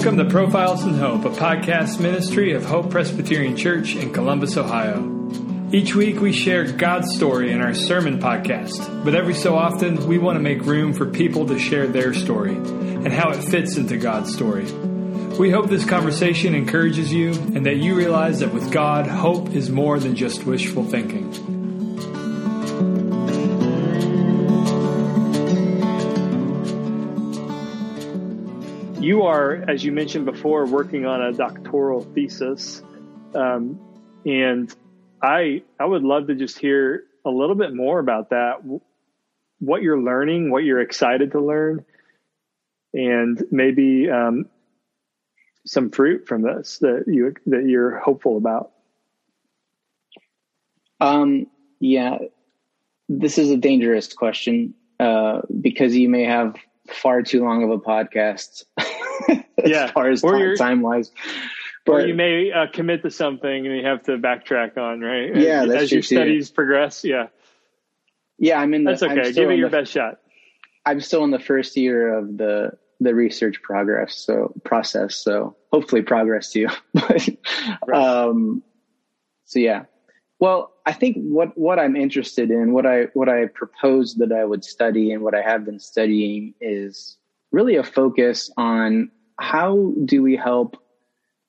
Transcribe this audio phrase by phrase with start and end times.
[0.00, 5.28] Welcome to Profiles in Hope, a podcast ministry of Hope Presbyterian Church in Columbus, Ohio.
[5.72, 10.16] Each week we share God's story in our sermon podcast, but every so often we
[10.16, 13.98] want to make room for people to share their story and how it fits into
[13.98, 14.64] God's story.
[15.38, 19.68] We hope this conversation encourages you and that you realize that with God, hope is
[19.68, 21.59] more than just wishful thinking.
[29.00, 32.82] You are, as you mentioned before, working on a doctoral thesis.
[33.34, 33.80] Um,
[34.26, 34.74] and
[35.22, 38.56] I, I would love to just hear a little bit more about that.
[39.58, 41.86] What you're learning, what you're excited to learn,
[42.92, 44.50] and maybe um,
[45.64, 48.72] some fruit from this that you that you're hopeful about?
[51.00, 51.46] Um,
[51.78, 52.18] yeah,
[53.08, 56.56] this is a dangerous question uh, because you may have
[56.88, 58.64] far too long of a podcast.
[59.64, 61.10] yeah, as far as time, time wise.
[61.86, 65.34] But, or you may uh, commit to something and you have to backtrack on, right?
[65.34, 67.04] Yeah, as, as your studies progress.
[67.04, 67.28] Yeah.
[68.38, 68.84] Yeah, I'm in.
[68.84, 69.32] The, That's okay.
[69.32, 70.20] Give it your the, best shot.
[70.86, 76.02] I'm still in the first year of the the research progress so process so hopefully
[76.02, 77.28] progress too but
[77.92, 78.62] um
[79.46, 79.84] so yeah
[80.38, 84.44] well i think what what i'm interested in what i what i proposed that i
[84.44, 87.16] would study and what i have been studying is
[87.52, 90.76] really a focus on how do we help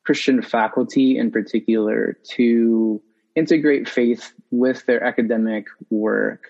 [0.05, 3.01] christian faculty in particular to
[3.35, 6.47] integrate faith with their academic work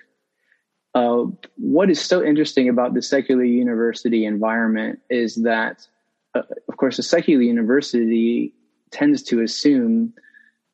[0.94, 1.24] uh,
[1.56, 5.88] what is so interesting about the secular university environment is that,
[6.36, 8.54] uh, of course, a secular university
[8.92, 10.14] tends to assume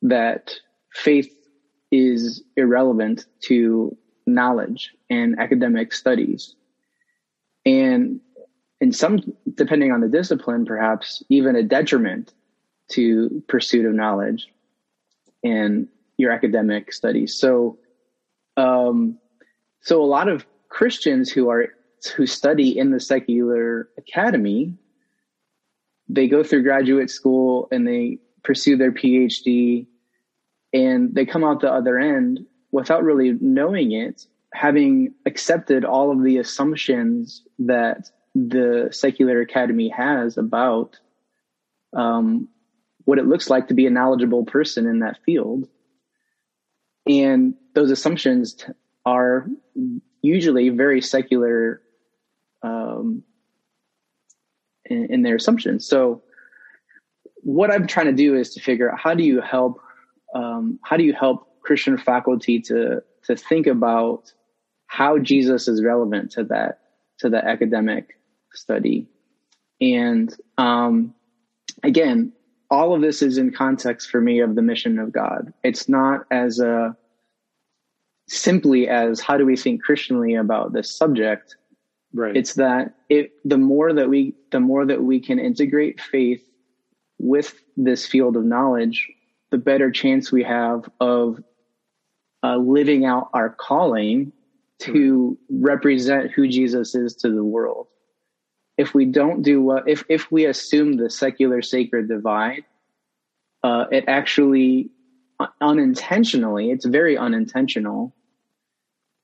[0.02, 0.54] that
[0.92, 1.32] faith
[1.92, 6.56] is irrelevant to knowledge and academic studies.
[7.64, 8.20] And
[8.80, 9.20] in some,
[9.54, 12.32] depending on the discipline, perhaps even a detriment
[12.90, 14.48] to pursuit of knowledge
[15.44, 17.34] and your academic studies.
[17.34, 17.78] So,
[18.56, 19.18] um,
[19.80, 21.68] so a lot of Christians who are
[22.14, 24.74] who study in the secular academy,
[26.08, 29.86] they go through graduate school and they pursue their PhD
[30.72, 36.22] and they come out the other end without really knowing it, having accepted all of
[36.22, 40.98] the assumptions that the secular academy has about
[41.96, 42.48] um,
[43.04, 45.68] what it looks like to be a knowledgeable person in that field.
[47.06, 48.66] And those assumptions t-
[49.06, 49.46] are
[50.20, 51.80] usually very secular
[52.62, 53.22] um,
[54.84, 55.86] in, in, their assumptions.
[55.86, 56.22] So,
[57.36, 59.80] what I'm trying to do is to figure out how do you help
[60.34, 64.32] um, how do you help Christian faculty to to think about
[64.86, 66.80] how Jesus is relevant to that
[67.20, 68.17] to the academic
[68.52, 69.06] study,
[69.80, 71.14] and um,
[71.82, 72.32] again,
[72.70, 75.52] all of this is in context for me of the mission of God.
[75.62, 76.96] It's not as a
[78.28, 81.56] simply as how do we think Christianly about this subject.
[82.12, 82.36] Right.
[82.36, 86.42] It's that it the more that we the more that we can integrate faith
[87.18, 89.08] with this field of knowledge,
[89.50, 91.42] the better chance we have of
[92.42, 94.32] uh, living out our calling
[94.80, 97.88] to represent who Jesus is to the world.
[98.78, 102.64] If we don't do what, if, if we assume the secular sacred divide,
[103.64, 104.90] uh, it actually
[105.60, 108.14] unintentionally, it's very unintentional,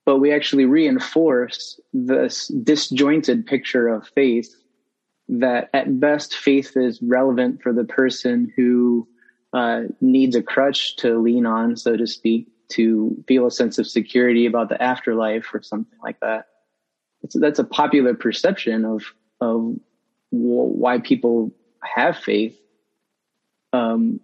[0.05, 4.55] but we actually reinforce this disjointed picture of faith
[5.29, 9.09] that at best faith is relevant for the person who
[9.53, 13.87] uh, needs a crutch to lean on, so to speak, to feel a sense of
[13.87, 16.47] security about the afterlife or something like that.
[17.23, 19.03] It's, that's a popular perception of
[19.41, 19.77] of
[20.31, 21.53] why people
[21.83, 22.59] have faith.
[23.73, 24.21] Um,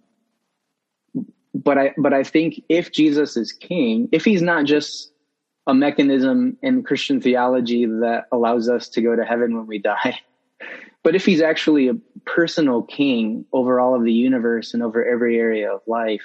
[1.53, 5.11] but I but I think if Jesus is king, if he's not just
[5.67, 10.19] a mechanism in Christian theology that allows us to go to heaven when we die.
[11.03, 11.95] But if he's actually a
[12.27, 16.21] personal king over all of the universe and over every area of life,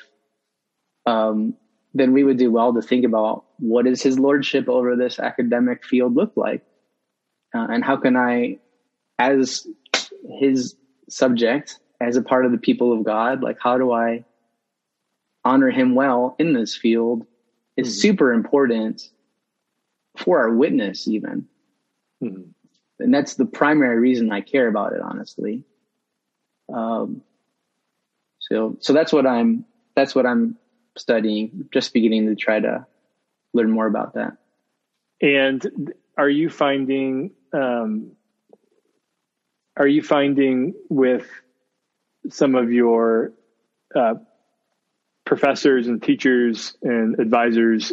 [1.07, 1.55] um,
[1.95, 5.83] then we would do well to think about what does his lordship over this academic
[5.83, 6.63] field look like?
[7.55, 8.59] Uh, and how can I,
[9.19, 9.67] as
[10.39, 10.77] his
[11.09, 14.25] subject, as a part of the people of God, like how do I
[15.47, 17.25] honor him well in this field
[17.77, 18.01] is mm-hmm.
[18.01, 19.09] super important
[20.17, 21.47] for our witness even
[22.23, 22.43] mm-hmm.
[22.99, 25.63] and that's the primary reason i care about it honestly
[26.75, 27.23] um,
[28.41, 29.65] so so that's what i'm
[29.95, 30.57] that's what i'm
[30.97, 32.85] studying just beginning to try to
[33.53, 34.39] learn more about that
[35.21, 38.16] and are you finding um,
[39.77, 41.27] are you finding with
[42.31, 43.33] some of your
[43.95, 44.15] uh,
[45.25, 47.93] professors and teachers and advisors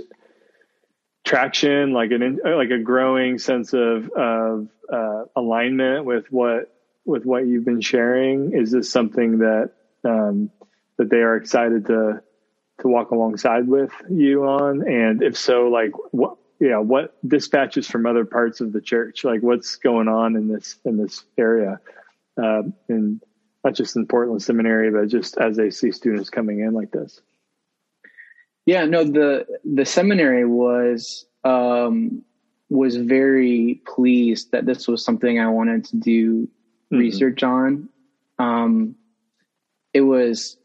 [1.23, 6.73] traction, like an like a growing sense of of uh, alignment with what
[7.05, 8.53] with what you've been sharing?
[8.53, 9.71] Is this something that
[10.03, 10.51] um,
[10.97, 12.21] that they are excited to
[12.79, 14.87] to walk alongside with you on?
[14.87, 19.23] And if so, like what yeah, what dispatches from other parts of the church?
[19.23, 21.79] Like what's going on in this in this area?
[22.41, 23.21] Uh, and
[23.63, 27.21] not just in Portland Seminary, but just as they see students coming in like this.
[28.65, 32.23] Yeah, no, the the seminary was um,
[32.69, 36.97] was very pleased that this was something I wanted to do mm-hmm.
[36.97, 37.89] research on.
[38.39, 38.95] Um,
[39.93, 40.57] it was,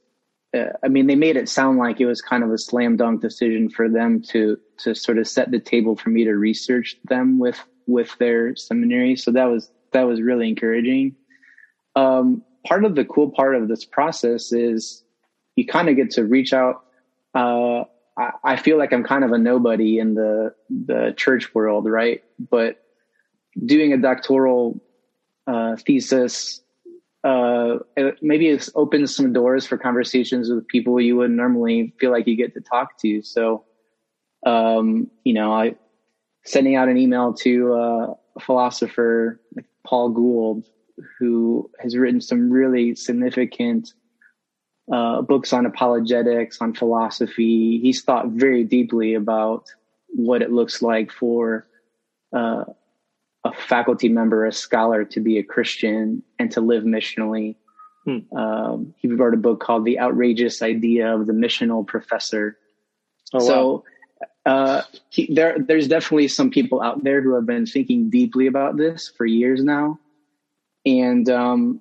[0.57, 3.21] uh, I mean, they made it sound like it was kind of a slam dunk
[3.21, 7.39] decision for them to to sort of set the table for me to research them
[7.39, 9.17] with with their seminary.
[9.17, 11.17] So that was that was really encouraging.
[11.97, 15.05] Um, part of the cool part of this process is
[15.57, 16.85] you kind of get to reach out.
[17.35, 17.85] Uh,
[18.17, 22.23] I, I feel like I'm kind of a nobody in the the church world, right?
[22.39, 22.83] But
[23.65, 24.81] doing a doctoral
[25.47, 26.63] uh, thesis
[27.25, 27.79] uh,
[28.23, 32.37] maybe it opens some doors for conversations with people you wouldn't normally feel like you
[32.37, 33.23] get to talk to.
[33.23, 33.65] So,
[34.47, 35.75] um, you know, I
[36.45, 40.67] sending out an email to uh, a philosopher like Paul Gould,
[41.19, 43.93] who has written some really significant
[44.93, 47.81] uh, books on apologetics, on philosophy.
[47.83, 49.65] He's thought very deeply about
[50.09, 51.67] what it looks like for
[52.35, 52.65] uh,
[53.45, 57.57] a faculty member, a scholar, to be a Christian and to live missionally.
[58.05, 58.37] Hmm.
[58.37, 62.59] Um, he wrote a book called "The Outrageous Idea of the Missional Professor."
[63.33, 63.85] Oh, so,
[64.47, 64.53] wow.
[64.53, 68.77] uh, he, there, there's definitely some people out there who have been thinking deeply about
[68.77, 69.99] this for years now,
[70.87, 71.81] and um,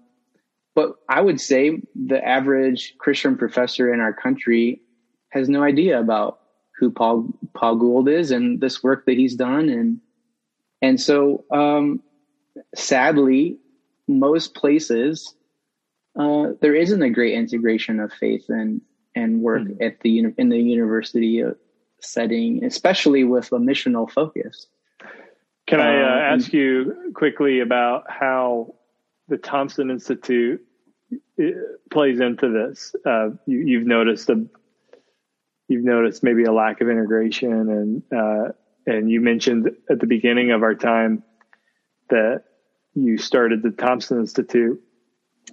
[0.76, 4.82] but I would say the average Christian professor in our country
[5.30, 6.40] has no idea about
[6.78, 10.00] who Paul Paul Gould is and this work that he's done and
[10.82, 12.02] and so, um,
[12.76, 13.58] sadly,
[14.08, 15.36] most places
[16.18, 18.82] uh, there isn't a great integration of faith and
[19.16, 19.84] and work mm-hmm.
[19.84, 21.52] at the in the university uh,
[22.02, 24.68] setting, especially with a missional focus.
[25.68, 28.76] Can I uh, um, ask you quickly about how
[29.28, 30.62] the Thompson Institute
[31.40, 31.44] uh,
[31.92, 32.96] plays into this?
[33.06, 34.46] Uh, you, have noticed a
[35.68, 38.54] you've noticed maybe a lack of integration and uh,
[38.88, 41.22] and you mentioned at the beginning of our time
[42.10, 42.44] that
[42.96, 44.82] you started the Thompson Institute.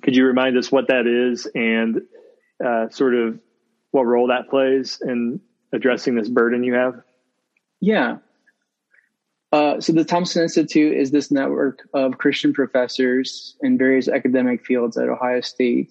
[0.03, 2.01] Could you remind us what that is and
[2.65, 3.39] uh, sort of
[3.91, 5.41] what role that plays in
[5.73, 6.95] addressing this burden you have?
[7.81, 8.19] Yeah.
[9.53, 14.97] Uh, so the Thompson Institute is this network of Christian professors in various academic fields
[14.97, 15.91] at Ohio State,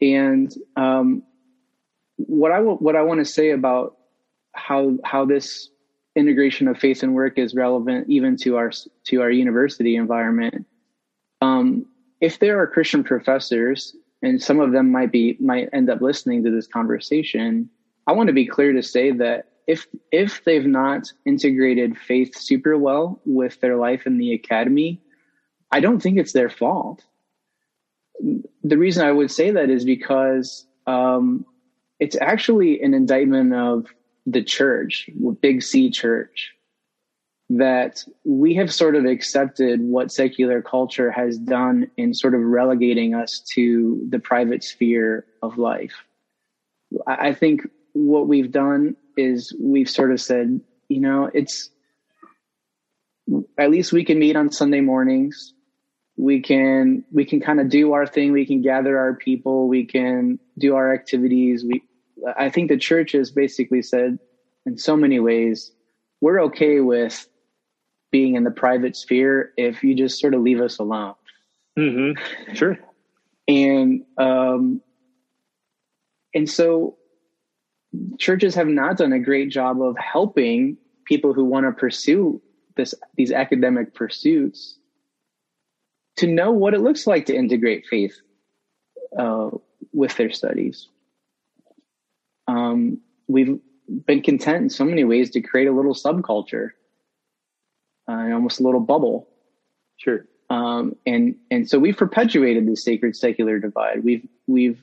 [0.00, 1.24] and um,
[2.16, 3.96] what I w- what I want to say about
[4.54, 5.70] how how this
[6.18, 8.72] integration of faith and work is relevant even to our
[9.04, 10.66] to our university environment.
[11.40, 11.86] Um,
[12.20, 16.44] if there are Christian professors, and some of them might be might end up listening
[16.44, 17.70] to this conversation,
[18.06, 22.76] I want to be clear to say that if if they've not integrated faith super
[22.76, 25.00] well with their life in the academy,
[25.70, 27.04] I don't think it's their fault.
[28.64, 31.44] The reason I would say that is because um,
[32.00, 33.86] it's actually an indictment of
[34.30, 35.08] the church,
[35.40, 36.52] big C church,
[37.50, 43.14] that we have sort of accepted what secular culture has done in sort of relegating
[43.14, 45.94] us to the private sphere of life.
[47.06, 51.70] I think what we've done is we've sort of said, you know, it's
[53.58, 55.54] at least we can meet on Sunday mornings.
[56.16, 58.32] We can we can kind of do our thing.
[58.32, 59.68] We can gather our people.
[59.68, 61.64] We can do our activities.
[61.64, 61.82] We
[62.36, 64.18] I think the church has basically said,
[64.66, 65.72] in so many ways,
[66.20, 67.28] we're okay with
[68.10, 71.14] being in the private sphere if you just sort of leave us alone.
[71.78, 72.54] Mm-hmm.
[72.54, 72.78] Sure.
[73.46, 74.82] And um,
[76.34, 76.96] and so
[78.18, 82.42] churches have not done a great job of helping people who want to pursue
[82.76, 84.78] this these academic pursuits
[86.16, 88.20] to know what it looks like to integrate faith
[89.18, 89.50] uh,
[89.92, 90.88] with their studies
[92.68, 93.58] um, we've
[94.06, 96.70] been content in so many ways to create a little subculture,
[98.08, 99.28] uh, almost a little bubble.
[99.96, 100.26] Sure.
[100.50, 104.04] Um, and and so we've perpetuated the sacred secular divide.
[104.04, 104.82] We've we've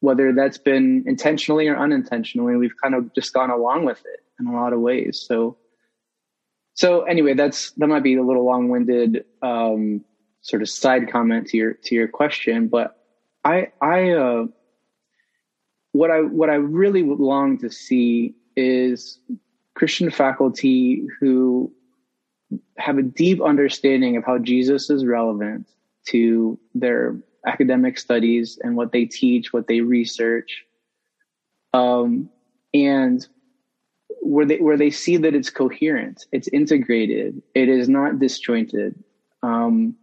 [0.00, 4.46] whether that's been intentionally or unintentionally, we've kind of just gone along with it in
[4.46, 5.24] a lot of ways.
[5.26, 5.58] So
[6.74, 10.04] so anyway, that's that might be a little long winded um,
[10.40, 12.96] sort of side comment to your to your question, but
[13.44, 14.46] I I uh,
[15.92, 19.18] what I what I really long to see is
[19.74, 21.72] Christian faculty who
[22.76, 25.68] have a deep understanding of how Jesus is relevant
[26.08, 30.64] to their academic studies and what they teach, what they research,
[31.72, 32.28] um,
[32.74, 33.26] and
[34.20, 39.02] where they where they see that it's coherent, it's integrated, it is not disjointed.
[39.42, 39.96] Um,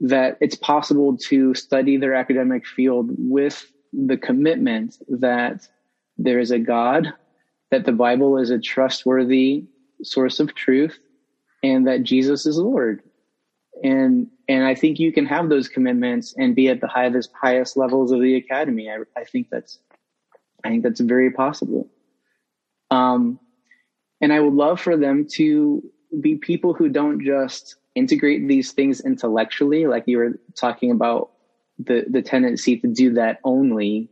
[0.00, 5.66] that it's possible to study their academic field with the commitment that
[6.16, 7.12] there is a God,
[7.70, 9.64] that the Bible is a trustworthy
[10.02, 10.98] source of truth,
[11.62, 13.02] and that Jesus is Lord.
[13.82, 17.76] And and I think you can have those commitments and be at the highest highest
[17.76, 18.90] levels of the academy.
[18.90, 19.78] I, I think that's
[20.64, 21.88] I think that's very possible.
[22.90, 23.38] Um,
[24.20, 25.82] and I would love for them to
[26.20, 31.30] be people who don't just integrate these things intellectually, like you were talking about
[31.78, 34.10] the the tendency to do that only,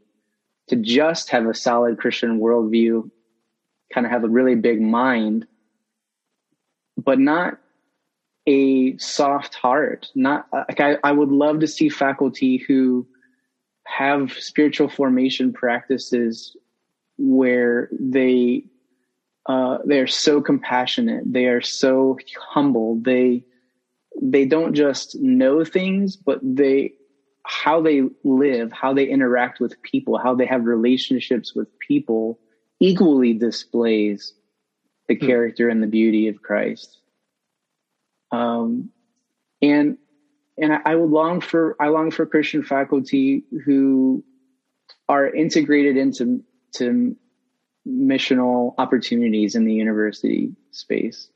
[0.69, 3.11] to just have a solid Christian worldview,
[3.93, 5.47] kind of have a really big mind,
[6.97, 7.59] but not
[8.47, 10.09] a soft heart.
[10.15, 13.07] Not like I, I would love to see faculty who
[13.85, 16.57] have spiritual formation practices
[17.19, 18.65] where they
[19.47, 22.19] uh, they're so compassionate, they are so
[22.51, 23.45] humble, they
[24.21, 26.95] they don't just know things, but they
[27.47, 32.41] how they live, how they interact with people, how they have relationships with people
[32.81, 34.35] equally displays
[35.09, 35.27] the hmm.
[35.27, 36.99] character and the beauty of Christ.
[38.33, 38.91] Um,
[39.63, 39.99] and
[40.59, 44.25] and I, I would long for I long for Christian faculty who
[45.09, 46.43] are integrated into
[46.75, 47.17] to
[47.87, 51.31] missional opportunities in the university space.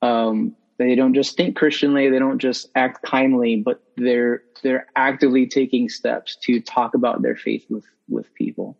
[0.00, 5.46] Um, they don't just think Christianly, they don't just act kindly, but they're they're actively
[5.46, 8.76] taking steps to talk about their faith with with people.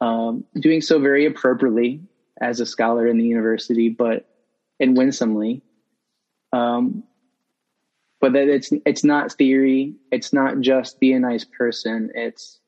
[0.00, 2.00] Um, doing so very appropriately
[2.40, 4.26] as a scholar in the university, but
[4.78, 5.62] and winsomely.
[6.52, 7.04] Um,
[8.20, 9.94] but that it's it's not theory.
[10.12, 12.10] It's not just be a nice person.
[12.14, 12.60] It's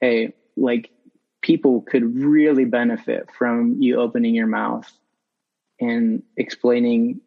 [0.00, 0.90] hey, like
[1.40, 4.90] people could really benefit from you opening your mouth
[5.80, 7.20] and explaining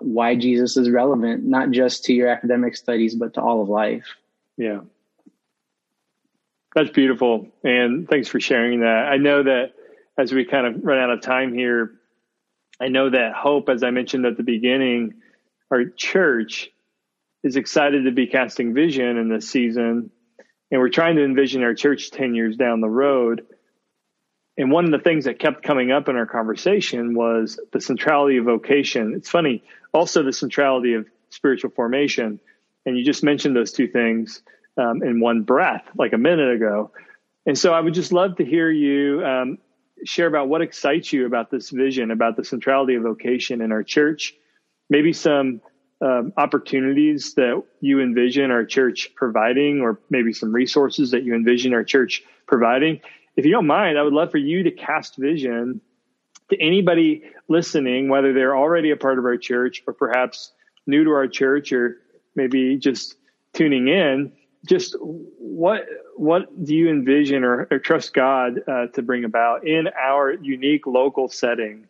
[0.00, 4.06] why Jesus is relevant, not just to your academic studies, but to all of life.
[4.56, 4.80] Yeah.
[6.74, 7.48] That's beautiful.
[7.62, 9.08] And thanks for sharing that.
[9.10, 9.72] I know that
[10.18, 11.92] as we kind of run out of time here,
[12.80, 15.14] I know that Hope, as I mentioned at the beginning,
[15.70, 16.70] our church
[17.44, 20.10] is excited to be casting vision in this season.
[20.70, 23.46] And we're trying to envision our church 10 years down the road.
[24.56, 28.36] And one of the things that kept coming up in our conversation was the centrality
[28.36, 29.14] of vocation.
[29.16, 32.38] It's funny, also the centrality of spiritual formation.
[32.84, 34.42] And you just mentioned those two things
[34.76, 36.90] um, in one breath, like a minute ago.
[37.46, 39.58] And so I would just love to hear you um,
[40.04, 43.82] share about what excites you about this vision, about the centrality of vocation in our
[43.82, 44.34] church,
[44.90, 45.62] maybe some
[46.02, 51.72] um, opportunities that you envision our church providing, or maybe some resources that you envision
[51.72, 53.00] our church providing
[53.36, 55.80] if you don't mind, I would love for you to cast vision
[56.50, 60.52] to anybody listening, whether they're already a part of our church or perhaps
[60.86, 61.96] new to our church or
[62.34, 63.16] maybe just
[63.54, 64.32] tuning in.
[64.66, 65.86] Just what
[66.16, 70.86] what do you envision or, or trust God uh, to bring about in our unique
[70.86, 71.88] local setting,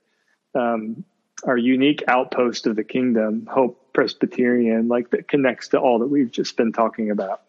[0.54, 1.04] um,
[1.44, 6.30] our unique outpost of the kingdom, Hope Presbyterian, like that connects to all that we've
[6.30, 7.42] just been talking about.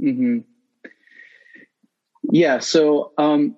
[0.00, 0.38] Mm-hmm.
[2.32, 2.60] Yeah.
[2.60, 3.56] So um,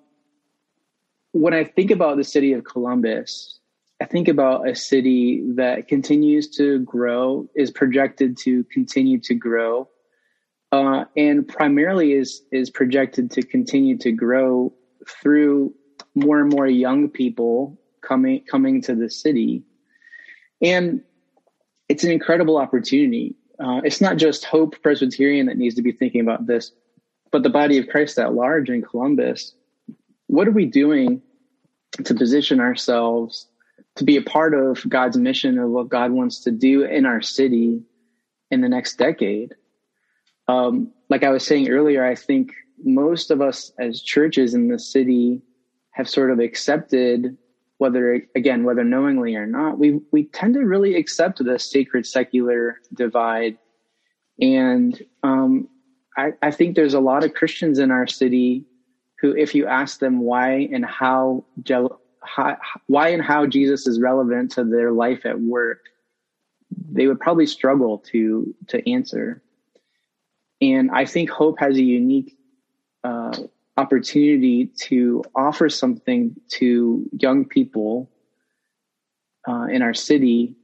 [1.31, 3.61] when I think about the city of Columbus,
[4.01, 9.89] I think about a city that continues to grow, is projected to continue to grow,
[10.73, 14.75] uh, and primarily is is projected to continue to grow
[15.09, 15.73] through
[16.17, 19.63] more and more young people coming coming to the city,
[20.61, 21.01] and
[21.89, 23.37] it's an incredible opportunity.
[23.61, 26.73] Uh, it's not just Hope Presbyterian that needs to be thinking about this,
[27.35, 29.57] but the body of Christ at large in Columbus,
[30.29, 31.21] what are we doing
[32.05, 33.49] to position ourselves
[33.97, 37.21] to be a part of God's mission of what God wants to do in our
[37.21, 37.83] city
[38.53, 39.53] in the next decade?
[40.47, 42.53] Um, like I was saying earlier, I think
[42.85, 45.43] most of us as churches in the city
[45.91, 47.37] have sort of accepted
[47.79, 52.79] whether again whether knowingly or not we we tend to really accept the sacred secular
[52.95, 53.59] divide
[54.41, 55.69] and um,
[56.17, 58.65] I, I think there's a lot of Christians in our city
[59.21, 61.45] who, if you ask them why and how,
[62.23, 62.57] how,
[62.87, 65.81] why and how Jesus is relevant to their life at work,
[66.91, 69.43] they would probably struggle to to answer.
[70.61, 72.37] and I think Hope has a unique
[73.05, 73.37] uh,
[73.77, 78.11] opportunity to offer something to young people
[79.49, 80.57] uh, in our city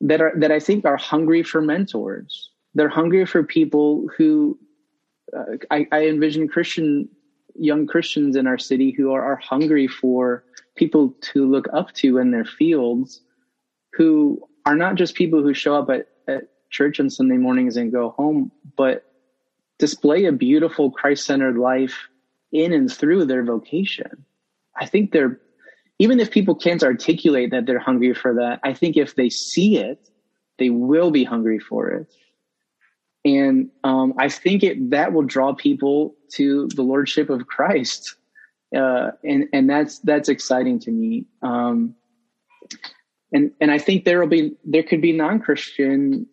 [0.00, 2.51] that are that I think are hungry for mentors.
[2.74, 4.58] They're hungry for people who
[5.36, 7.08] uh, I, I, envision Christian
[7.54, 10.44] young Christians in our city who are, are hungry for
[10.76, 13.20] people to look up to in their fields,
[13.92, 17.92] who are not just people who show up at, at church on Sunday mornings and
[17.92, 19.04] go home, but
[19.78, 22.08] display a beautiful Christ centered life
[22.52, 24.24] in and through their vocation.
[24.76, 25.40] I think they're
[25.98, 29.76] even if people can't articulate that they're hungry for that, I think if they see
[29.76, 30.08] it,
[30.58, 32.12] they will be hungry for it.
[33.24, 38.16] And um, I think it that will draw people to the lordship of Christ,
[38.76, 41.26] uh, and and that's that's exciting to me.
[41.42, 41.94] Um,
[43.32, 46.26] and and I think there will be there could be non Christian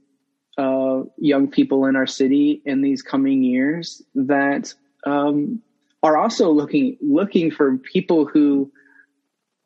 [0.58, 4.74] uh, young people in our city in these coming years that
[5.06, 5.62] um,
[6.04, 8.72] are also looking looking for people who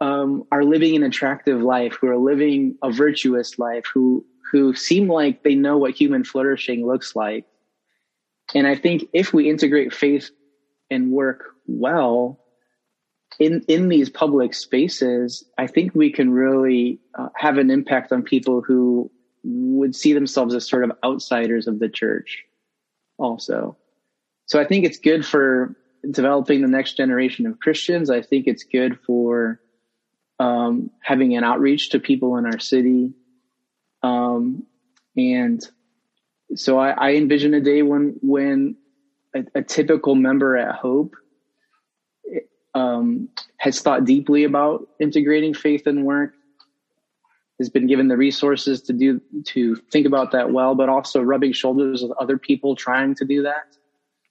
[0.02, 5.08] um, are living an attractive life, who are living a virtuous life, who who seem
[5.08, 7.46] like they know what human flourishing looks like.
[8.54, 10.30] And I think if we integrate faith
[10.92, 12.40] and work well
[13.40, 18.22] in in these public spaces, I think we can really uh, have an impact on
[18.22, 19.10] people who
[19.44, 22.44] would see themselves as sort of outsiders of the church
[23.18, 23.78] also.
[24.46, 25.76] So I think it's good for
[26.12, 28.10] developing the next generation of Christians.
[28.10, 29.60] I think it's good for
[30.40, 33.14] um, having an outreach to people in our city.
[34.02, 34.64] Um,
[35.16, 35.62] and
[36.56, 38.76] so I, I, envision a day when when
[39.34, 41.16] a, a typical member at Hope
[42.74, 46.34] um, has thought deeply about integrating faith and work,
[47.60, 51.54] has been given the resources to do to think about that well, but also rubbing
[51.54, 53.78] shoulders with other people trying to do that.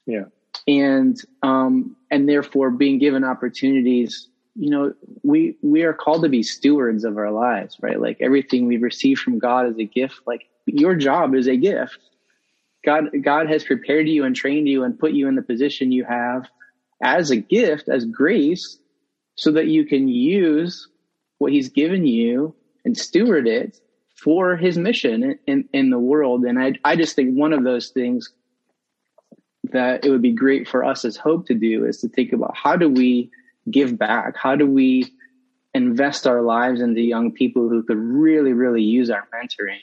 [0.07, 0.25] Yeah,
[0.67, 6.43] and um, and therefore being given opportunities you know, we we are called to be
[6.43, 8.01] stewards of our lives, right?
[8.01, 10.21] Like everything we receive from God is a gift.
[10.27, 11.99] Like your job is a gift.
[12.85, 16.05] God God has prepared you and trained you and put you in the position you
[16.05, 16.49] have
[17.03, 18.79] as a gift, as grace,
[19.37, 20.89] so that you can use
[21.39, 23.81] what He's given you and steward it
[24.17, 26.45] for His mission in in the world.
[26.45, 28.31] And I I just think one of those things
[29.73, 32.55] that it would be great for us as Hope to do is to think about
[32.55, 33.31] how do we
[33.71, 34.37] give back?
[34.37, 35.13] How do we
[35.75, 39.81] invest our lives into young people who could really, really use our mentoring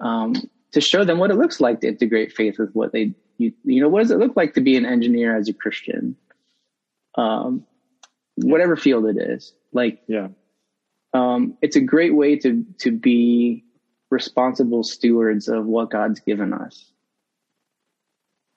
[0.00, 0.34] um,
[0.72, 3.80] to show them what it looks like to integrate faith with what they, you, you,
[3.80, 6.16] know, what does it look like to be an engineer as a Christian?
[7.14, 7.64] Um,
[8.36, 10.28] whatever field it is, like, yeah,
[11.12, 13.64] um, it's a great way to to be
[14.10, 16.90] responsible stewards of what God's given us,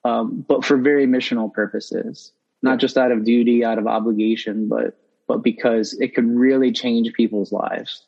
[0.04, 2.32] um, but for very missional purposes
[2.66, 7.12] not just out of duty, out of obligation, but but because it could really change
[7.12, 8.04] people's lives.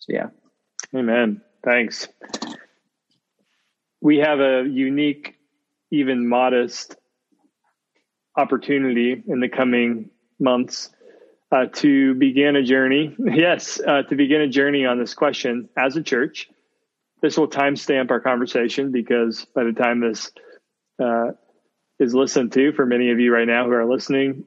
[0.00, 0.28] So yeah.
[0.94, 1.40] Amen.
[1.64, 2.08] Thanks.
[4.00, 5.36] We have a unique,
[5.90, 6.96] even modest
[8.36, 10.90] opportunity in the coming months
[11.52, 13.14] uh, to begin a journey.
[13.24, 16.48] Yes, uh, to begin a journey on this question as a church.
[17.20, 20.32] This will timestamp our conversation because by the time this
[21.00, 21.32] uh,
[22.02, 24.44] is listened to for many of you right now who are listening,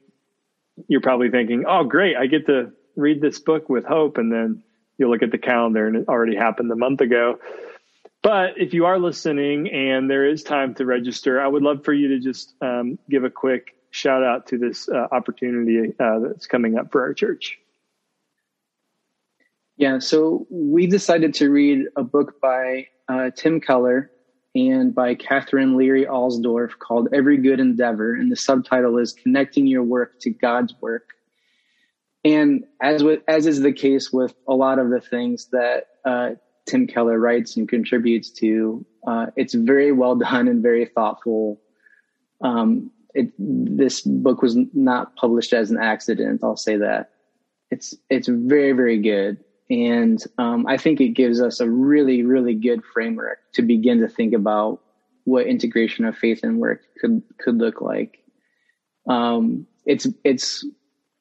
[0.87, 4.17] you're probably thinking, oh, great, I get to read this book with hope.
[4.17, 4.63] And then
[4.97, 7.39] you look at the calendar and it already happened a month ago.
[8.21, 11.93] But if you are listening and there is time to register, I would love for
[11.93, 16.47] you to just um, give a quick shout out to this uh, opportunity uh, that's
[16.47, 17.57] coming up for our church.
[19.77, 24.09] Yeah, so we decided to read a book by uh, Tim Keller
[24.55, 28.15] and by Katherine Leary Alsdorf called Every Good Endeavor.
[28.15, 31.09] And the subtitle is Connecting Your Work to God's Work.
[32.23, 36.29] And as with, as is the case with a lot of the things that uh,
[36.65, 41.61] Tim Keller writes and contributes to, uh, it's very well done and very thoughtful.
[42.41, 46.41] Um, it, this book was not published as an accident.
[46.43, 47.11] I'll say that
[47.71, 49.43] it's it's very very good.
[49.69, 54.07] And um, I think it gives us a really, really good framework to begin to
[54.07, 54.81] think about
[55.23, 58.23] what integration of faith and work could could look like.
[59.09, 60.65] Um, it's it's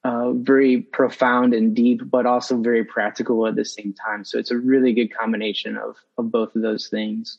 [0.04, 4.24] uh, very profound and deep, but also very practical at the same time.
[4.24, 7.38] So it's a really good combination of of both of those things.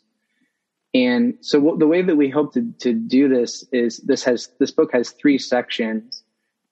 [0.96, 4.72] And so the way that we hope to to do this is this has this
[4.72, 6.24] book has three sections,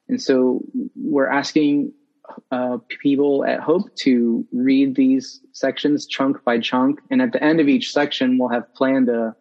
[0.10, 0.64] and so
[0.96, 1.94] we're asking
[2.52, 7.00] uh, people at Hope to read these sections chunk by chunk.
[7.10, 9.36] And at the end of each section, we'll have planned a,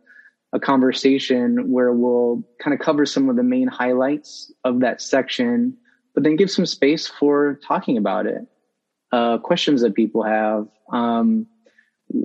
[0.53, 5.77] a conversation where we'll kind of cover some of the main highlights of that section,
[6.15, 8.43] but then give some space for talking about it.
[9.13, 10.67] Uh, questions that people have.
[10.91, 11.47] Um,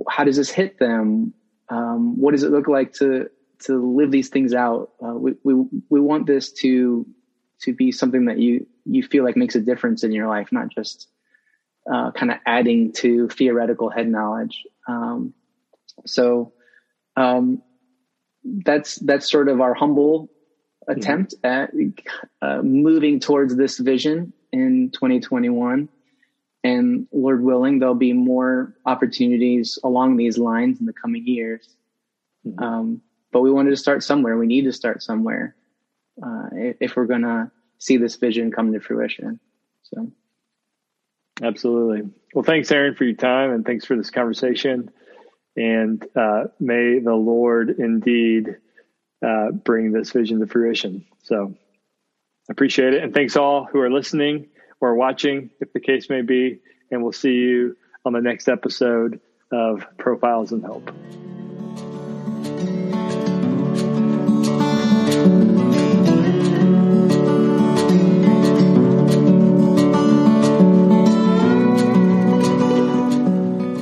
[0.08, 1.34] how does this hit them?
[1.68, 3.28] Um, what does it look like to
[3.64, 4.92] to live these things out?
[5.02, 5.54] Uh, we, we
[5.90, 7.06] we want this to
[7.60, 10.68] to be something that you you feel like makes a difference in your life, not
[10.68, 11.08] just
[11.90, 14.64] uh, kind of adding to theoretical head knowledge.
[14.86, 15.34] Um,
[16.06, 16.52] so
[17.16, 17.62] um,
[18.44, 20.30] that's that's sort of our humble
[20.86, 21.90] attempt mm-hmm.
[22.42, 25.88] at uh, moving towards this vision in 2021.
[26.64, 31.76] And Lord willing, there'll be more opportunities along these lines in the coming years.
[32.46, 32.62] Mm-hmm.
[32.62, 34.36] Um, but we wanted to start somewhere.
[34.36, 35.54] We need to start somewhere
[36.22, 39.40] uh, if we're going to see this vision come to fruition.
[39.84, 40.12] So,
[41.42, 42.10] absolutely.
[42.34, 44.90] Well, thanks, Aaron, for your time, and thanks for this conversation.
[45.56, 48.56] And uh, may the Lord indeed
[49.26, 51.06] uh, bring this vision to fruition.
[51.22, 51.54] So,
[52.50, 54.48] appreciate it, and thanks all who are listening
[54.80, 56.60] or watching, if the case may be.
[56.90, 60.90] And we'll see you on the next episode of Profiles in Hope.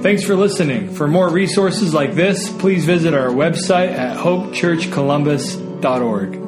[0.07, 0.95] Thanks for listening.
[0.95, 6.46] For more resources like this, please visit our website at hopechurchcolumbus.org.